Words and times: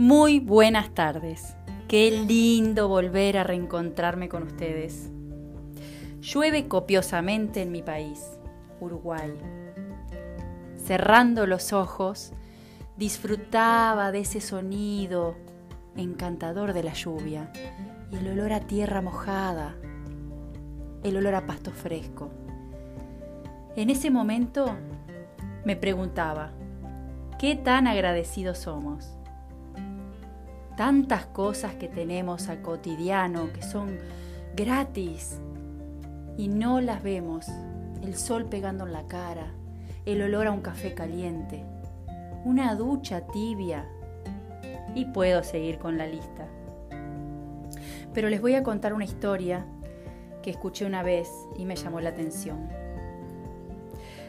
Muy 0.00 0.40
buenas 0.40 0.94
tardes. 0.94 1.54
Qué 1.86 2.10
lindo 2.10 2.88
volver 2.88 3.36
a 3.36 3.44
reencontrarme 3.44 4.30
con 4.30 4.44
ustedes. 4.44 5.10
Llueve 6.22 6.68
copiosamente 6.68 7.60
en 7.60 7.70
mi 7.70 7.82
país, 7.82 8.18
Uruguay. 8.80 9.30
Cerrando 10.82 11.46
los 11.46 11.74
ojos, 11.74 12.32
disfrutaba 12.96 14.10
de 14.10 14.20
ese 14.20 14.40
sonido 14.40 15.36
encantador 15.94 16.72
de 16.72 16.82
la 16.82 16.94
lluvia 16.94 17.52
y 18.10 18.16
el 18.16 18.28
olor 18.28 18.54
a 18.54 18.60
tierra 18.60 19.02
mojada, 19.02 19.76
el 21.02 21.14
olor 21.18 21.34
a 21.34 21.46
pasto 21.46 21.72
fresco. 21.72 22.30
En 23.76 23.90
ese 23.90 24.10
momento 24.10 24.78
me 25.66 25.76
preguntaba, 25.76 26.52
¿qué 27.38 27.54
tan 27.54 27.86
agradecidos 27.86 28.60
somos? 28.60 29.19
Tantas 30.80 31.26
cosas 31.26 31.74
que 31.74 31.88
tenemos 31.88 32.48
a 32.48 32.62
cotidiano 32.62 33.52
que 33.52 33.60
son 33.60 33.98
gratis 34.56 35.38
y 36.38 36.48
no 36.48 36.80
las 36.80 37.02
vemos. 37.02 37.48
El 38.02 38.16
sol 38.16 38.46
pegando 38.46 38.86
en 38.86 38.94
la 38.94 39.06
cara, 39.06 39.52
el 40.06 40.22
olor 40.22 40.46
a 40.46 40.52
un 40.52 40.62
café 40.62 40.94
caliente, 40.94 41.66
una 42.46 42.74
ducha 42.76 43.26
tibia 43.26 43.84
y 44.94 45.04
puedo 45.04 45.44
seguir 45.44 45.76
con 45.78 45.98
la 45.98 46.06
lista. 46.06 46.48
Pero 48.14 48.30
les 48.30 48.40
voy 48.40 48.54
a 48.54 48.62
contar 48.62 48.94
una 48.94 49.04
historia 49.04 49.66
que 50.42 50.48
escuché 50.48 50.86
una 50.86 51.02
vez 51.02 51.28
y 51.58 51.66
me 51.66 51.76
llamó 51.76 52.00
la 52.00 52.08
atención. 52.08 52.70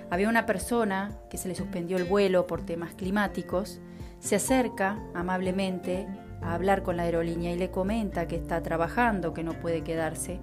Había 0.10 0.28
una 0.28 0.46
persona 0.46 1.18
que 1.30 1.38
se 1.38 1.48
le 1.48 1.56
suspendió 1.56 1.96
el 1.96 2.04
vuelo 2.04 2.46
por 2.46 2.62
temas 2.62 2.94
climáticos, 2.94 3.80
se 4.20 4.36
acerca 4.36 5.00
amablemente 5.14 6.10
a 6.42 6.54
hablar 6.54 6.84
con 6.84 6.98
la 6.98 7.04
aerolínea 7.04 7.52
y 7.52 7.58
le 7.58 7.72
comenta 7.72 8.28
que 8.28 8.36
está 8.36 8.62
trabajando, 8.62 9.34
que 9.34 9.44
no 9.44 9.54
puede 9.54 9.82
quedarse, 9.84 10.40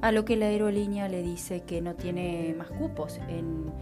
a 0.00 0.12
lo 0.12 0.24
que 0.24 0.36
la 0.36 0.46
aerolínea 0.46 1.08
le 1.08 1.22
dice 1.22 1.62
que 1.62 1.80
no 1.80 1.94
tiene 1.94 2.54
más 2.56 2.68
cupos 2.68 3.20
en, 3.28 3.72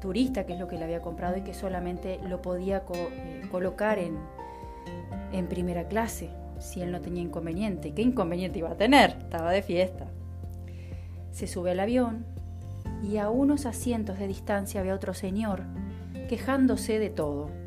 turista, 0.00 0.46
que 0.46 0.54
es 0.54 0.58
lo 0.58 0.66
que 0.66 0.76
le 0.76 0.84
había 0.84 1.00
comprado, 1.00 1.36
y 1.36 1.42
que 1.42 1.54
solamente 1.54 2.18
lo 2.28 2.42
podía 2.42 2.82
eh, 2.92 3.42
colocar 3.52 4.00
en, 4.00 4.18
en 5.32 5.46
primera 5.46 5.86
clase, 5.86 6.28
si 6.58 6.82
él 6.82 6.90
no 6.90 7.00
tenía 7.00 7.22
inconveniente. 7.22 7.92
¿Qué 7.94 8.02
inconveniente 8.02 8.58
iba 8.58 8.70
a 8.70 8.76
tener? 8.76 9.10
Estaba 9.10 9.52
de 9.52 9.62
fiesta. 9.62 10.06
Se 11.30 11.46
sube 11.46 11.70
al 11.70 11.78
avión 11.78 12.24
y 13.02 13.18
a 13.18 13.30
unos 13.30 13.64
asientos 13.64 14.18
de 14.18 14.26
distancia 14.26 14.80
había 14.80 14.94
otro 14.94 15.14
señor 15.14 15.62
quejándose 16.28 16.98
de 16.98 17.10
todo 17.10 17.61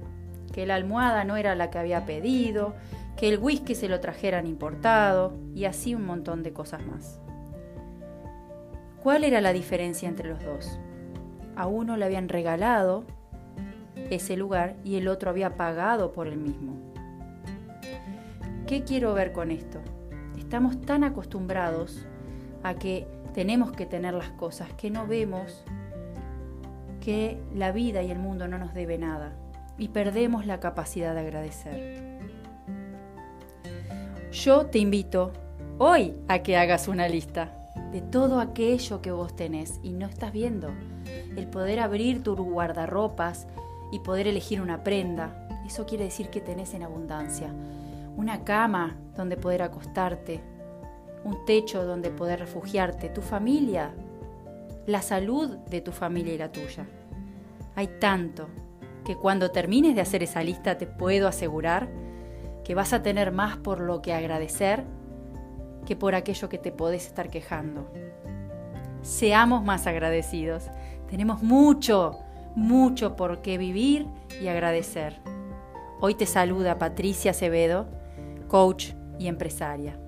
que 0.56 0.66
la 0.66 0.76
almohada 0.76 1.26
no 1.26 1.36
era 1.36 1.54
la 1.54 1.70
que 1.70 1.80
había 1.80 2.06
pedido, 2.06 2.76
que 3.18 3.28
el 3.28 3.40
whisky 3.40 3.76
se 3.76 3.90
lo 3.90 4.00
trajeran 4.00 4.48
importado 4.48 5.34
y 5.54 5.66
así 5.66 5.94
un 5.94 6.06
montón 6.06 6.44
de 6.44 6.54
cosas 6.54 6.82
más. 6.86 7.20
¿Cuál 9.04 9.26
era 9.26 9.42
la 9.42 9.52
diferencia 9.52 10.08
entre 10.08 10.30
los 10.30 10.42
dos? 10.42 10.80
A 11.58 11.68
uno 11.68 11.98
le 11.98 12.06
habían 12.06 12.30
regalado 12.30 13.04
ese 14.10 14.38
lugar 14.38 14.78
y 14.86 14.96
el 14.96 15.10
otro 15.10 15.30
había 15.30 15.58
pagado 15.58 16.14
por 16.14 16.26
el 16.26 16.38
mismo. 16.38 16.78
¿Qué 18.66 18.86
quiero 18.86 19.14
ver 19.14 19.34
con 19.34 19.52
esto? 19.52 19.82
Estamos 20.38 20.80
tan 20.80 21.04
acostumbrados 21.04 22.08
a 22.64 22.76
que 22.76 23.10
tenemos 23.34 23.74
que 23.74 23.86
tener 23.86 24.14
las 24.14 24.30
cosas 24.30 24.72
que 24.76 24.90
no 24.90 25.06
vemos 25.06 25.66
que 27.02 27.42
la 27.54 27.74
vida 27.74 28.04
y 28.04 28.10
el 28.10 28.20
mundo 28.20 28.48
no 28.48 28.58
nos 28.58 28.74
debe 28.74 28.98
nada 28.98 29.36
y 29.78 29.90
perdemos 29.90 30.46
la 30.46 30.60
capacidad 30.60 31.14
de 31.14 31.22
agradecer. 31.22 32.20
Yo 34.32 34.66
te 34.68 34.80
invito 34.80 35.32
hoy 35.78 36.14
a 36.28 36.40
que 36.40 36.58
hagas 36.58 36.88
una 36.88 37.08
lista 37.08 37.72
de 37.92 38.02
todo 38.02 38.40
aquello 38.40 39.02
que 39.02 39.12
vos 39.12 39.36
tenés 39.36 39.80
y 39.84 39.94
no 39.94 40.08
estás 40.08 40.34
viendo. 40.34 40.70
El 41.36 41.48
poder 41.48 41.80
abrir 41.80 42.24
tu 42.24 42.36
guardarropas 42.36 43.48
y 43.92 44.00
poder 44.00 44.28
elegir 44.28 44.62
una 44.62 44.84
prenda, 44.84 45.48
eso 45.66 45.86
quiere 45.86 46.06
decir 46.06 46.30
que 46.30 46.42
tenés 46.42 46.74
en 46.74 46.84
abundancia. 46.84 47.54
Una 48.18 48.44
cama 48.44 48.98
donde 49.16 49.38
poder 49.38 49.62
acostarte, 49.62 50.42
un 51.24 51.46
techo 51.46 51.86
donde 51.86 52.10
poder 52.12 52.40
refugiarte, 52.40 53.10
tu 53.10 53.22
familia, 53.22 53.94
la 54.86 55.02
salud 55.02 55.50
de 55.70 55.82
tu 55.82 55.92
familia 55.92 56.34
y 56.34 56.38
la 56.38 56.52
tuya. 56.52 56.86
Hay 57.76 57.88
tanto, 58.00 58.48
que 59.06 59.16
cuando 59.16 59.52
termines 59.52 59.96
de 59.96 60.02
hacer 60.02 60.24
esa 60.24 60.44
lista 60.44 60.78
te 60.78 60.88
puedo 60.88 61.28
asegurar 61.28 61.88
que 62.64 62.76
vas 62.76 62.92
a 62.92 63.04
tener 63.04 63.32
más 63.32 63.56
por 63.58 63.80
lo 63.80 64.02
que 64.02 64.14
agradecer 64.14 64.84
que 65.86 65.96
por 65.96 66.16
aquello 66.16 66.50
que 66.50 66.58
te 66.58 66.72
podés 66.72 67.06
estar 67.06 67.30
quejando. 67.30 67.90
Seamos 69.04 69.64
más 69.64 69.86
agradecidos. 69.86 70.64
Tenemos 71.10 71.44
mucho, 71.44 72.20
mucho 72.56 73.16
por 73.16 73.44
qué 73.44 73.60
vivir 73.60 74.08
y 74.42 74.48
agradecer. 74.48 75.22
Hoy 76.02 76.16
te 76.16 76.26
saluda 76.26 76.80
Patricia 76.80 77.32
Acevedo, 77.32 77.86
coach 78.48 78.94
y 79.20 79.28
empresaria. 79.28 80.00